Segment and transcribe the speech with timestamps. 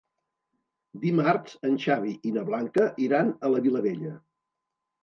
[1.03, 4.21] Dimarts en Xavi i na Blanca iran a la Vilavella.